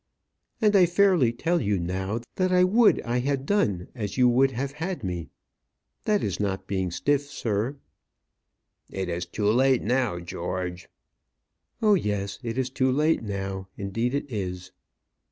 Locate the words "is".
6.23-6.39, 9.09-9.27, 12.57-12.71, 14.27-14.71